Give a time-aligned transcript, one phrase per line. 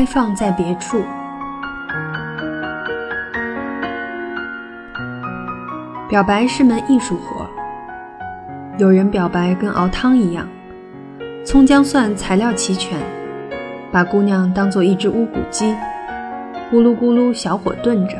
[0.00, 1.04] 开放在别处。
[6.08, 7.46] 表白是门艺术活，
[8.78, 10.48] 有人表白跟熬汤一样，
[11.44, 12.98] 葱姜蒜材料齐全，
[13.92, 15.76] 把姑娘当做一只乌骨鸡，
[16.72, 18.16] 咕噜咕噜小火炖着，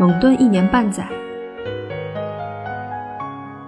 [0.00, 1.06] 猛炖一年半载。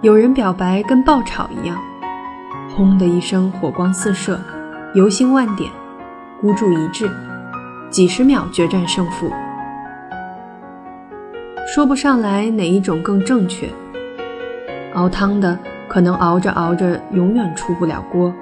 [0.01, 1.77] 有人表白跟爆炒一样，
[2.75, 4.39] 轰的一声火光四射，
[4.95, 5.69] 油星万点，
[6.41, 7.07] 孤注一掷，
[7.91, 9.31] 几十秒决战胜负。
[11.67, 13.69] 说不上来哪一种更正确。
[14.95, 15.55] 熬汤的
[15.87, 18.33] 可能熬着熬着永远出不了锅，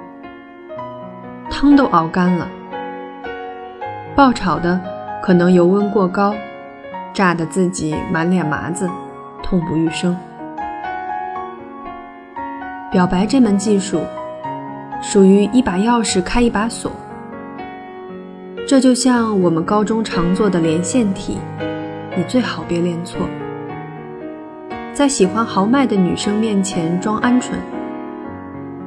[1.50, 2.46] 汤都熬干了；
[4.16, 4.80] 爆炒的
[5.22, 6.34] 可能油温过高，
[7.12, 8.88] 炸得自己满脸麻子，
[9.42, 10.16] 痛不欲生。
[12.90, 14.00] 表白这门技术，
[15.02, 16.90] 属于一把钥匙开一把锁。
[18.70, 21.38] 这就像我们高中常做的连线题。
[22.16, 23.26] 你最好别练错，
[24.94, 27.50] 在喜欢豪迈的女生面前装鹌鹑，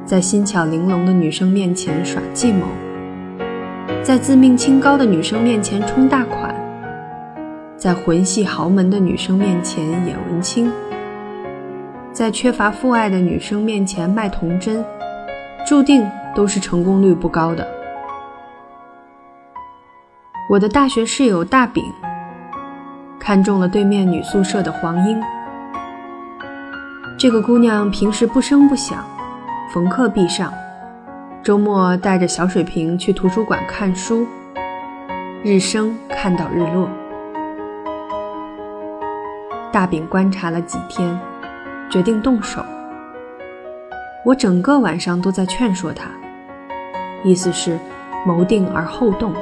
[0.06, 2.64] 在心巧玲珑的女生面前耍计谋，
[4.02, 6.54] 在自命清高的女生面前充大款，
[7.76, 10.72] 在浑系豪门的女生面前演文青，
[12.10, 14.82] 在缺乏父爱的女生面前卖童真，
[15.68, 17.68] 注定都是成功率不高的。
[20.46, 21.82] 我的大学室友大饼。
[23.18, 25.18] 看中了对面女宿舍的黄英。
[27.16, 29.02] 这个姑娘平时不声不响，
[29.72, 30.52] 逢课必上，
[31.42, 34.26] 周末带着小水瓶去图书馆看书，
[35.42, 36.86] 日升看到日落。
[39.72, 41.18] 大饼观察了几天，
[41.88, 42.62] 决定动手。
[44.26, 46.10] 我整个晚上都在劝说她，
[47.22, 47.78] 意思是
[48.26, 49.32] 谋定而后动。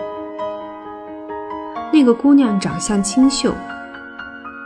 [2.02, 3.54] 那个姑娘长相清秀。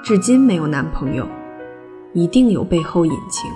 [0.02, 1.28] 至今没有男朋友，
[2.14, 3.50] 一定有背后隐情。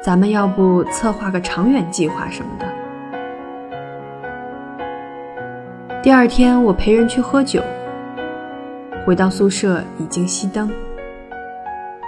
[0.00, 2.66] 咱们要不策划个长远计划什么的？
[6.04, 7.60] 第二天我陪人去喝酒，
[9.04, 10.70] 回到宿舍已经熄灯，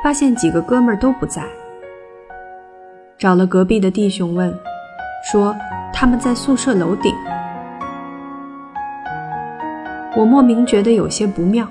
[0.05, 1.43] 发现几个哥们儿都不在。
[3.19, 4.57] 找了隔壁的弟兄问，
[5.33, 5.53] 说
[5.93, 7.13] 他们在宿舍楼顶。
[10.21, 11.67] 我莫名觉得有些不妙。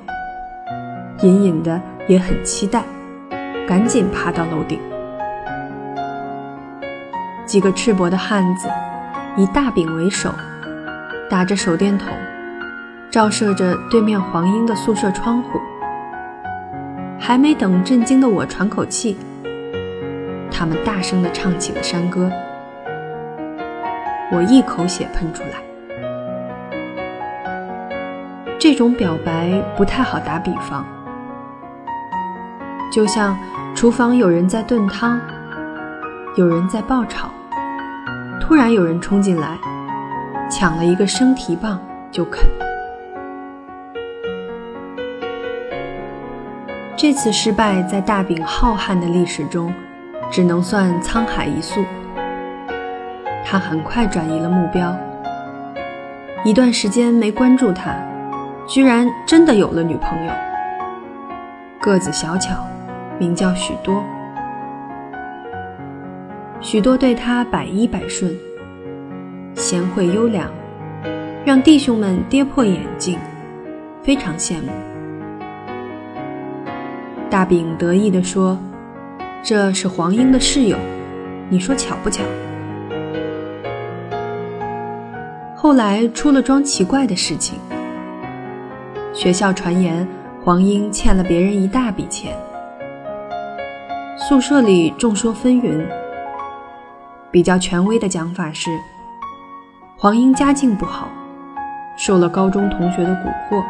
[1.22, 2.84] 隐隐的也很期待，
[3.68, 4.80] 赶紧爬到楼顶。
[7.46, 8.68] 几个赤膊的汉子
[9.38, 10.32] 以大饼为首，
[11.30, 12.08] 打着手电筒，
[13.12, 15.60] 照射着对面黄英的宿舍窗户。
[17.20, 19.16] 还没等震惊的我喘口气，
[20.50, 22.32] 他们大声地唱起了山歌，
[24.32, 25.69] 我一口血喷出来。
[28.60, 30.86] 这种表白不太好打比方。
[32.92, 33.38] 就像
[33.74, 35.18] 厨房有人在炖汤，
[36.36, 37.30] 有人在爆炒，
[38.42, 39.58] 突然有人冲进来，
[40.52, 41.80] 抢了一个生提棒
[42.12, 42.50] 就啃。
[46.98, 49.74] 这次失败在大饼浩瀚的历史中，
[50.30, 51.86] 只能算沧海一粟。
[53.46, 54.94] 他很快转移了目标，
[56.44, 57.96] 一段时间没关注他，
[58.70, 60.32] 居然真的有了女朋友，
[61.82, 62.56] 个子小巧。
[63.20, 64.02] 名叫许多，
[66.62, 68.34] 许多对他百依百顺，
[69.56, 70.50] 贤惠优良，
[71.44, 73.20] 让弟兄们跌破眼镜，
[74.02, 74.70] 非常羡慕。
[77.30, 78.58] 大饼得意地说
[79.44, 80.78] ：“这是黄英的室友，
[81.50, 82.24] 你说巧不巧？”
[85.58, 87.60] 后来出了桩奇怪的事情，
[89.20, 90.08] 学校传言
[90.42, 92.34] 黄英欠了别人一大笔钱。
[94.16, 95.86] 宿舍里众说纷纭，
[97.30, 98.72] 比较权威的讲法是，
[99.98, 101.10] 黄英家境不好，
[101.98, 103.62] 受了高中同学的蛊惑，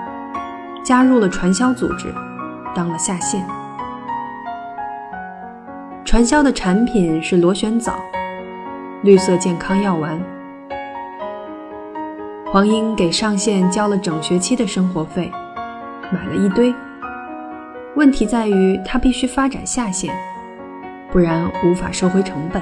[0.83, 2.13] 加入了传销组织，
[2.75, 3.43] 当了下线。
[6.05, 7.95] 传销的产品是螺旋藻，
[9.01, 10.21] 绿色健康药丸。
[12.51, 15.31] 黄英给上线交了整学期的生活费，
[16.11, 16.73] 买了一堆。
[17.95, 20.11] 问题在于他必须发展下线。
[21.11, 22.59] 不然无法收回成本，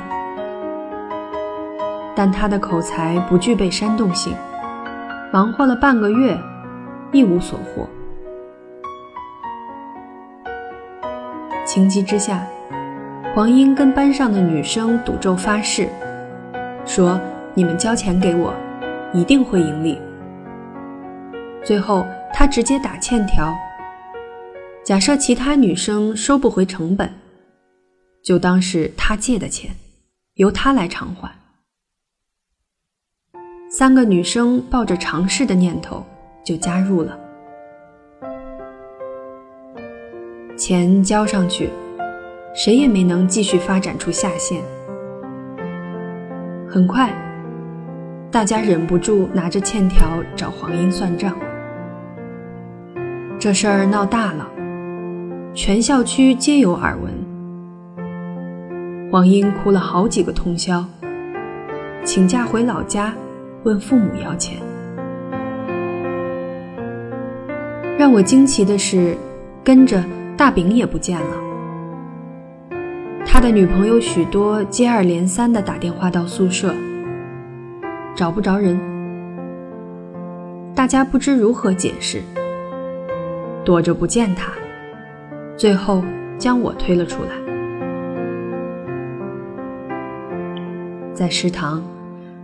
[2.14, 4.36] 但他的口才不具备煽动性，
[5.32, 6.38] 忙活了半个月，
[7.14, 7.88] 一无所获。
[11.66, 12.46] 情急之下，
[13.34, 15.88] 黄英跟班上的女生赌咒发誓，
[16.86, 17.18] 说
[17.54, 18.54] ：“你们交钱给我，
[19.14, 20.00] 一定会盈利。”
[21.64, 23.54] 最后他直接打欠条。
[24.84, 27.12] 假设其他女生收不回成本，
[28.24, 29.72] 就当是他借的钱，
[30.36, 31.30] 由他来偿还。
[33.70, 36.06] 三个女生抱着尝试的念头
[36.42, 37.20] 就加入了，
[40.58, 41.70] 钱交上去，
[42.56, 44.64] 谁也没能继续发展出下线。
[46.70, 47.14] 很快，
[48.38, 51.36] 大家忍不住拿着欠条找黄英算账，
[53.40, 54.48] 这事儿闹大了，
[55.56, 57.12] 全校区皆有耳闻。
[59.12, 60.86] 黄英哭了好几个通宵，
[62.04, 63.12] 请假回老家。
[63.64, 64.60] 问父母要钱。
[67.98, 69.18] 让我惊奇的是，
[69.64, 70.04] 跟着
[70.38, 71.26] 大饼也不见了。
[73.26, 76.72] 他的女朋友许多接二连三的打电话到宿舍，
[78.18, 78.80] 找不着人。
[80.74, 82.20] 大家不知如何解释，
[83.64, 84.52] 躲着不见他，
[85.56, 86.04] 最后
[86.40, 87.30] 将我推了出来，
[91.14, 91.84] 在食堂。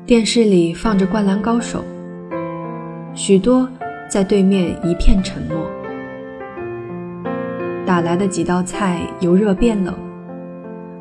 [0.05, 1.83] 电视里放着《灌篮高手》，
[3.15, 3.67] 许多
[4.09, 5.65] 在对面一片沉默。
[7.85, 9.95] 打来的几道菜由热变冷，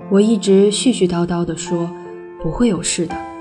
[0.08, 1.90] 我一直絮絮叨叨地说
[2.40, 3.31] 不会有事的。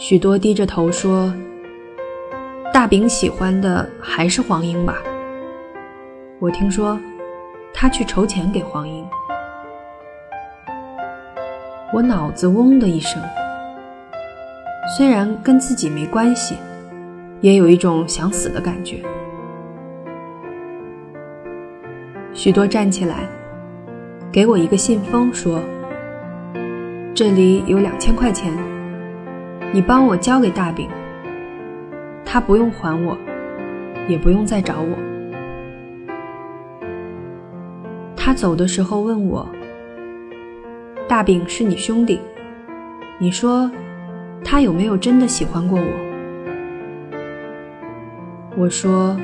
[0.00, 1.34] 许多低着头说
[2.72, 4.94] ：“大饼喜欢的还是黄英吧？”
[6.38, 6.96] 我听说
[7.74, 9.04] 他去筹钱给黄英。
[11.92, 13.20] 我脑子嗡的一声，
[14.96, 16.56] 虽然跟自己没关系，
[17.40, 19.02] 也有一种想死的感觉。
[22.32, 23.28] 许多站起来，
[24.30, 25.60] 给我一个信封，说
[27.12, 28.52] ：“这里有两千块钱，
[29.72, 30.88] 你帮我交给大饼，
[32.24, 33.16] 他不用还我，
[34.08, 34.96] 也不用再找我。”
[38.16, 39.46] 他走的时候问我。
[41.08, 42.20] 大饼是你兄弟，
[43.18, 43.70] 你说
[44.44, 45.86] 他有没有真的喜欢过我？
[48.58, 49.16] 我说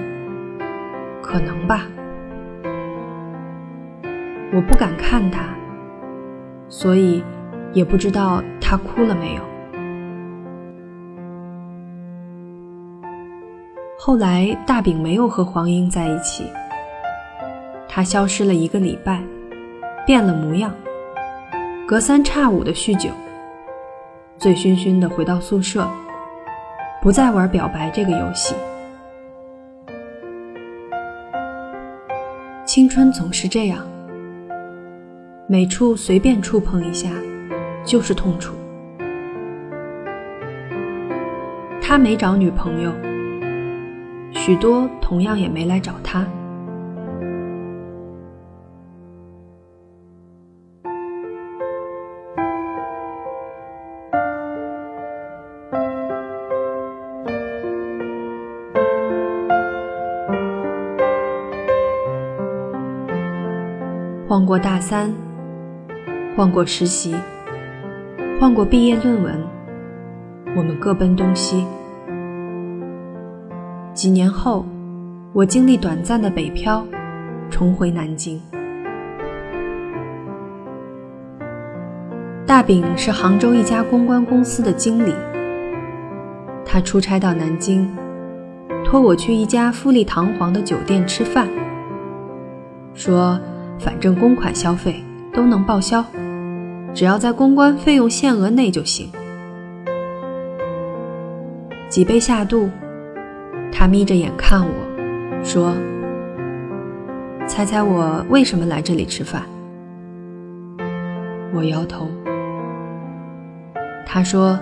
[1.20, 1.86] 可能吧。
[4.50, 5.44] 我不敢看他，
[6.68, 7.22] 所以
[7.74, 9.42] 也不知道他哭了没有。
[14.06, 16.44] 后来大饼没有和黄英在一起，
[17.88, 19.22] 他消失了一个礼拜，
[20.06, 20.70] 变了模样。
[21.88, 23.08] 隔三差五的酗酒，
[24.36, 25.88] 醉醺醺的回到宿舍，
[27.00, 28.54] 不再玩表白这个游戏。
[32.66, 33.78] 青春总是这样，
[35.46, 37.08] 每处随便触碰一下，
[37.86, 38.54] 就是痛楚。
[41.80, 42.92] 他没找女朋友，
[44.46, 46.22] 许多同样也没来找他。
[64.28, 65.10] 换过大三，
[66.36, 67.16] 换过实习，
[68.38, 69.42] 换过毕业论文，
[70.54, 71.64] 我们各奔东西。
[73.94, 74.66] 几年后，
[75.32, 76.84] 我经历短暂的北漂，
[77.48, 78.42] 重回南京。
[82.44, 85.14] 大饼是杭州一家公关公司的经理，
[86.64, 87.88] 他出差到南京，
[88.84, 91.48] 托我去一家富丽堂皇的酒店吃饭，
[92.94, 93.40] 说。
[93.76, 96.02] 反正公款消费都能报销，
[96.94, 99.10] 只要在公关费用限额内就行。
[101.88, 102.70] 几杯下肚，
[103.76, 105.74] 他眯着眼看我，说
[107.48, 109.42] ：“猜猜我为什么来这里吃饭？”
[111.52, 112.08] 我摇头。
[114.06, 114.56] 他说：“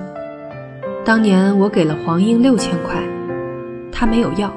[1.05, 2.97] 当年我给了黄英六千块，
[3.93, 4.51] 他没有要。”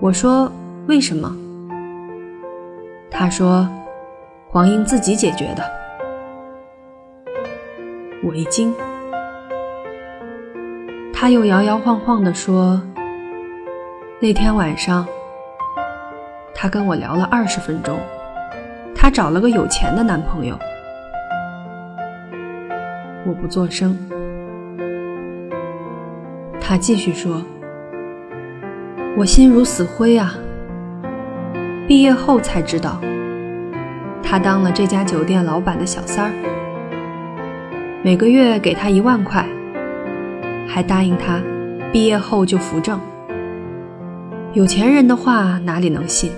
[0.00, 0.50] 我说
[0.88, 1.34] ：“为什么？”
[3.08, 3.68] 他说
[4.50, 5.62] ：“黄英自己解决的。”
[8.24, 8.74] 我一惊，
[11.22, 12.82] 他又摇摇晃晃地说
[14.18, 15.06] ：“那天晚上，
[16.52, 17.96] 他跟我聊了二十分钟，
[18.92, 20.58] 他找了个有钱的男朋友。”
[23.24, 23.96] 我不作声。
[26.60, 27.40] 他继续说
[29.16, 30.34] ：“我心如死灰啊。”
[31.86, 33.00] 毕业后才知道，
[34.24, 36.32] 他当了这家酒店老板的小三儿，
[38.02, 39.46] 每个月给他一万块，
[40.72, 41.38] 还答应他
[41.92, 42.98] 毕业后就扶正。
[44.54, 46.32] 有钱人的话哪里能信？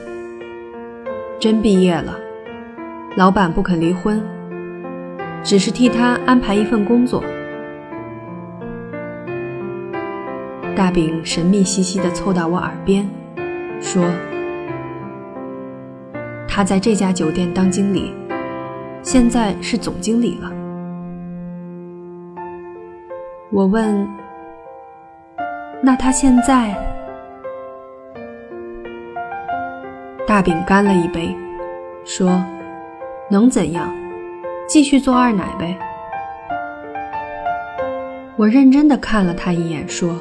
[1.38, 2.18] 真毕业了，
[3.16, 4.20] 老板不肯离婚，
[5.44, 7.22] 只是替他安排一份工作。
[10.74, 13.08] 大饼神秘兮兮地凑到我耳边，
[13.80, 14.04] 说
[16.48, 18.12] ：“他在这家酒店当经理，
[19.00, 20.50] 现在是总经理了。”
[23.52, 24.04] 我问
[25.84, 26.74] ：“那他现在？”
[30.26, 31.36] 大饼干了一杯，
[32.06, 32.42] 说
[33.30, 33.92] ：“能怎样？
[34.66, 35.76] 继续做二奶呗。”
[38.36, 40.18] 我认真的看了他一眼，说。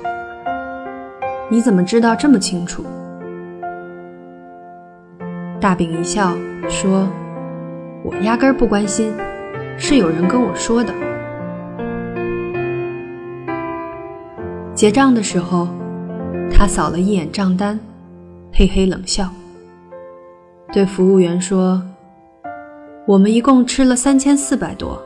[1.49, 2.83] 你怎么知道这么清楚？
[5.61, 6.35] 大饼一笑
[6.67, 7.07] 说
[8.03, 9.13] ：“我压根儿不关心，
[9.77, 10.93] 是有人跟我说的。”
[14.75, 15.67] 结账的时候，
[16.51, 17.79] 他扫了一眼账单，
[18.51, 19.29] 嘿嘿冷笑，
[20.73, 21.81] 对服务员说
[23.05, 24.99] ：“我们一共吃了三千四百多，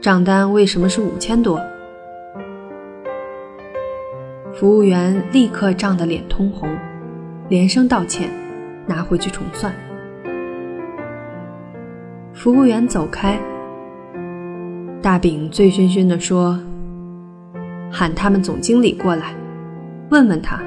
[0.00, 1.60] 账单为什么是五千多？”
[4.58, 6.70] 服务员立刻涨得脸通红，
[7.50, 8.30] 连声道歉，
[8.86, 9.70] 拿回去重算。
[12.32, 13.38] 服务员走开，
[15.02, 16.58] 大饼醉醺醺地说
[17.90, 19.34] ：“喊他们总经理过来，
[20.10, 20.60] 问问他，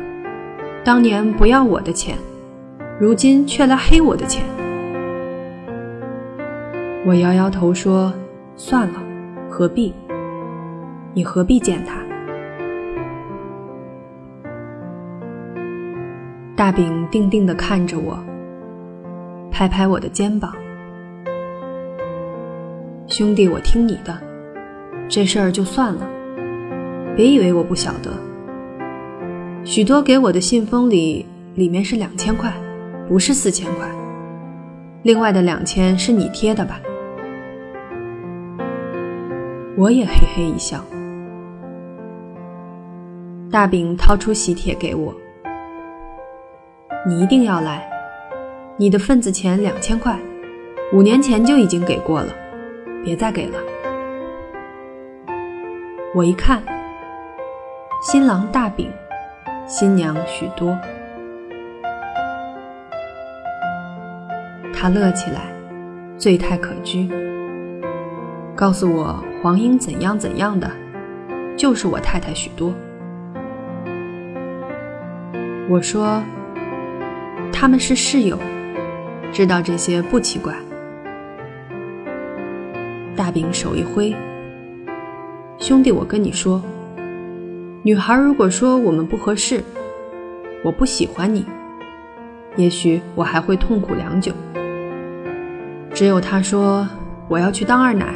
[0.84, 2.18] 当年不要我的钱，
[3.00, 4.44] 如今却来黑我的钱。”
[7.06, 8.14] 我摇摇头说
[8.56, 9.02] ：“算了，
[9.50, 9.94] 何必？
[11.14, 12.00] 你何必见他？”
[16.56, 18.20] 大饼定定地看着我，
[19.52, 20.54] 拍拍我的肩膀
[23.08, 24.16] ：“兄弟，我听你的，
[25.08, 26.08] 这事儿就算了，
[27.16, 28.12] 别以为我不晓得。
[29.64, 31.26] 许多给我的信封里，
[31.56, 32.52] 里面是两千块，
[33.08, 33.88] 不是四千块。
[35.04, 36.80] 另外的两千是你贴的吧？”
[39.78, 40.84] 我也嘿嘿一笑。
[43.52, 45.14] 大饼掏出喜帖给我。
[47.08, 47.90] 你一定要来，
[48.78, 50.18] 你的份子钱两千块，
[50.94, 52.34] 五年前就已经给过了，
[53.04, 53.58] 别再给了。
[56.14, 56.62] 我一看，
[58.02, 58.92] 新郎大饼，
[59.68, 60.76] 新娘许多，
[64.74, 65.54] 他乐起来，
[66.18, 67.08] 醉态可掬，
[68.56, 70.68] 告诉我黄英怎样怎样的，
[71.56, 72.74] 就是我太太许多。
[75.70, 76.20] 我说。
[77.54, 78.40] 他们是室友，
[79.32, 80.56] 知道这些不奇怪。
[83.16, 84.16] 大饼手一挥，
[85.60, 86.60] 兄弟，我跟你说，
[87.84, 89.64] 女孩如果说我们不合适，
[90.64, 91.44] 我不喜欢你，
[92.56, 94.32] 也许我还会痛苦良久。
[95.92, 96.88] 只有她说
[97.28, 98.14] 我要去当二奶，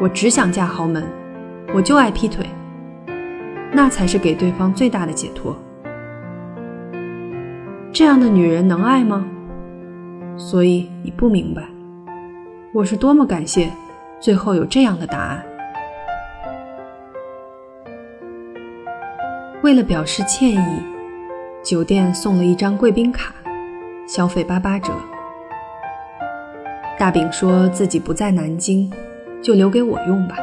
[0.00, 1.04] 我只想嫁豪门，
[1.72, 2.44] 我就爱劈腿，
[3.72, 5.56] 那才是给对方最大的解脱。
[7.92, 9.24] 这样的女人能爱吗？
[10.36, 11.62] 所以你不明白，
[12.72, 13.70] 我是多么感谢，
[14.18, 15.40] 最后有这样的答案。
[19.72, 20.82] 为了表示歉意，
[21.64, 23.32] 酒店送了一张贵宾卡，
[24.06, 24.92] 消费八八折。
[26.98, 28.92] 大饼说自己不在南京，
[29.40, 30.36] 就留给我用吧，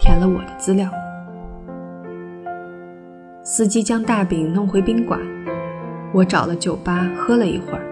[0.00, 0.88] 填了我的资料。
[3.42, 5.20] 司机将大饼弄回宾馆。
[6.14, 7.84] 我找了酒吧喝了一会儿，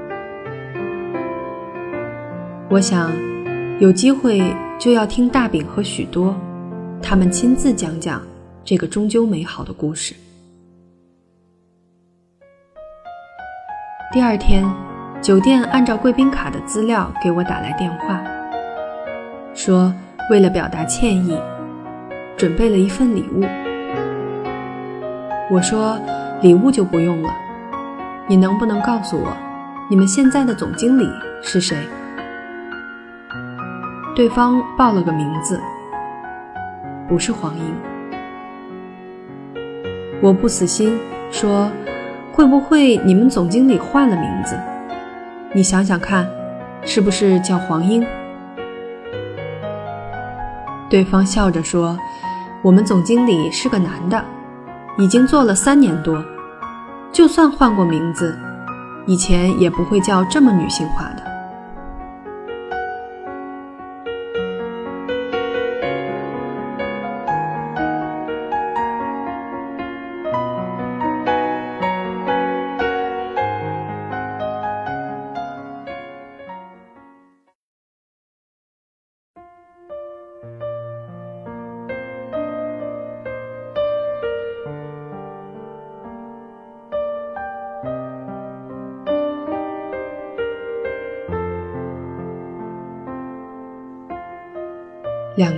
[2.70, 3.12] 我想
[3.78, 4.42] 有机会
[4.78, 6.34] 就要听大饼和许多
[7.02, 8.22] 他们亲自讲讲
[8.64, 10.14] 这个终究美好的故事。
[14.12, 14.62] 第二天，
[15.23, 18.23] 酒店按照贵宾卡的资料给我打来电话，
[19.54, 19.90] 说
[20.31, 21.40] 为了表达歉意，
[22.37, 23.42] 准备了一份礼物。
[25.50, 25.99] 我说
[26.42, 27.31] 礼物就不用了。
[28.28, 29.35] 你能不能告诉我，
[29.88, 31.09] 你们现在的总经理
[31.40, 31.75] 是谁？
[34.14, 35.59] 对方报了个名字，
[37.09, 37.64] 不是黄英。
[40.21, 41.00] 我不死心，
[41.31, 41.71] 说
[42.32, 44.58] 会不会你们总经理换了名字？
[45.52, 46.26] 你想想看，
[46.82, 48.02] 是不是叫黄英？
[50.88, 51.96] 对方笑着说，
[52.62, 54.24] 我们总经理是个男的，
[54.96, 56.24] 已经做了三年多。
[57.12, 58.34] 就算换过名字，
[59.06, 61.31] 以前也不会叫这么女性化的。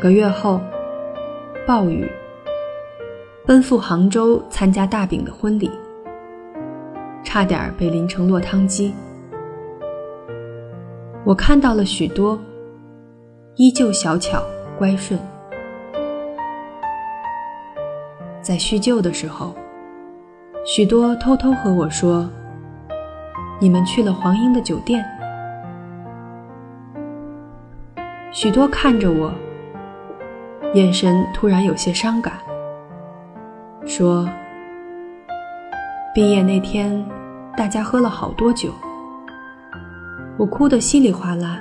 [0.05, 0.61] 个月后，
[1.67, 2.07] 暴雨，
[3.47, 5.71] 奔赴杭州参加大饼的婚礼，
[7.23, 8.93] 差点被淋成落汤鸡。
[11.25, 12.39] 我看到了许多，
[13.55, 14.43] 依旧小巧
[14.77, 15.19] 乖顺。
[18.43, 19.55] 在叙旧的时候，
[20.67, 22.29] 许多偷偷和我说
[23.59, 25.03] ：“你们去了黄英的酒店。”
[28.31, 29.33] 许多看着我，
[30.75, 32.35] 眼神突然有些伤感，
[33.87, 34.29] 说
[36.13, 37.05] ：“毕业那天，
[37.57, 38.73] 大家喝了好多酒。”
[40.37, 41.61] 我哭得稀里哗啦。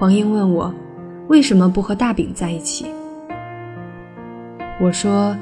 [0.00, 0.74] 黄英问我，
[1.28, 2.90] 为什么不和大饼在一起？
[4.80, 5.36] 我说，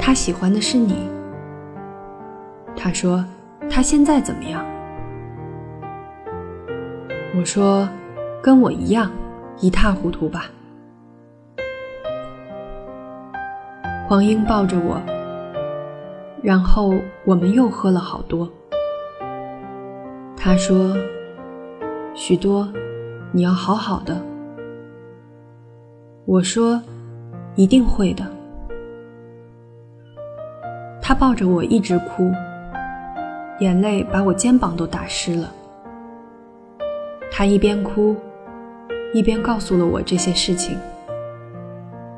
[0.00, 1.08] 他喜欢的是你。
[2.74, 3.24] 他说，
[3.70, 4.66] 他现在怎么样？
[7.36, 7.88] 我说，
[8.42, 9.08] 跟我一样，
[9.60, 10.46] 一塌糊涂吧。
[14.14, 15.02] 王英抱着我，
[16.40, 16.94] 然后
[17.24, 18.48] 我们又喝了好多。
[20.36, 20.96] 他说
[22.14, 22.72] ：“许多，
[23.32, 24.16] 你要好好的。”
[26.26, 26.80] 我说
[27.58, 28.24] ：“一定会的。”
[31.02, 32.30] 他抱着我一直哭，
[33.58, 35.52] 眼泪把我肩膀都打湿了。
[37.32, 38.14] 他一边哭，
[39.12, 40.78] 一边告诉了我这些事情：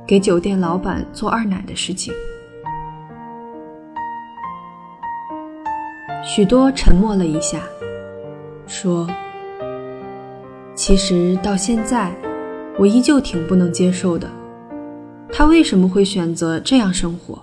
[0.06, 2.14] 给酒店老板做二奶的事情。
[6.24, 7.60] 许多沉默了一下。
[8.68, 9.08] 说
[10.74, 12.12] ：“其实到现在，
[12.76, 14.28] 我依旧挺不能接受的。
[15.32, 17.40] 他为什么会选择这样生活？”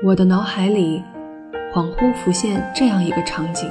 [0.00, 1.02] 我的脑海里
[1.74, 3.68] 恍惚浮现这样一个场景。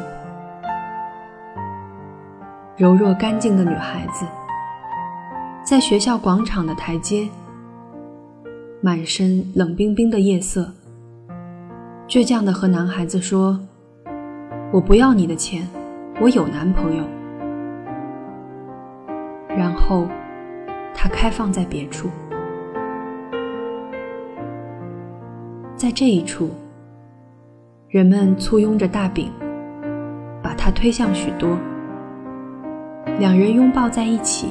[2.75, 4.25] 柔弱干净的女孩子，
[5.63, 7.29] 在学校广场的台阶，
[8.81, 10.69] 满身冷冰冰的夜色，
[12.09, 13.57] 倔强地和男孩子说
[14.73, 15.65] ：“我不要你的钱，
[16.19, 17.05] 我有男朋友。”
[19.55, 20.05] 然后，
[20.93, 22.09] 他开放在别处，
[25.87, 26.49] 在这一处，
[27.87, 29.31] 人们簇拥着大饼，
[30.43, 31.57] 把它推向许多。
[33.19, 34.49] 两人拥抱在一起，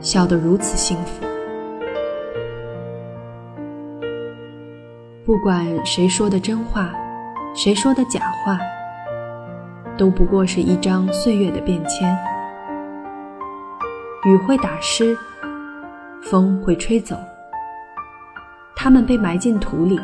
[0.00, 1.26] 笑得如此幸福。
[5.26, 6.94] 不管谁说的真话，
[7.54, 8.58] 谁说的假话，
[9.98, 12.16] 都不过是一张岁月的便签。
[14.24, 15.14] 雨会打湿，
[16.22, 17.18] 风会吹走，
[18.86, 19.98] 他们被埋进土里，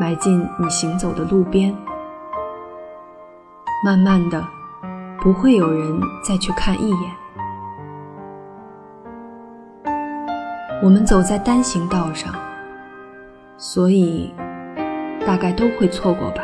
[0.00, 1.76] 埋进你行走的路边，
[3.84, 4.42] 慢慢的。
[5.20, 7.12] 不会有人再去看一眼。
[10.82, 12.34] 我们走在单行道上，
[13.58, 14.32] 所以
[15.26, 16.42] 大概都会错过吧。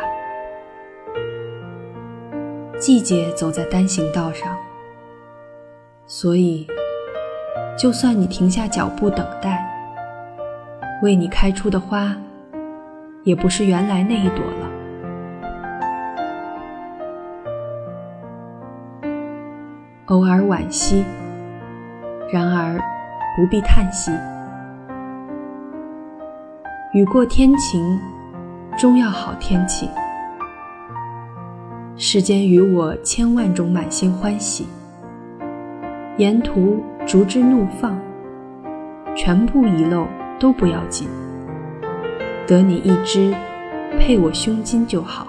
[2.77, 4.55] 季节走在单行道上，
[6.05, 6.67] 所以
[7.75, 9.65] 就算你停下脚步等待，
[11.01, 12.15] 为你开出的花，
[13.23, 14.69] 也不是原来那一朵了。
[20.07, 21.05] 偶尔惋惜，
[22.33, 22.77] 然而
[23.37, 24.11] 不必叹息。
[26.93, 27.99] 雨过天晴，
[28.77, 29.89] 终要好天气。
[31.95, 34.67] 世间与我千万种满心欢喜，
[36.17, 37.97] 沿途竹枝怒放，
[39.15, 40.07] 全部遗漏
[40.39, 41.09] 都不要紧，
[42.47, 43.35] 得你一只，
[43.99, 45.27] 配我胸襟就好。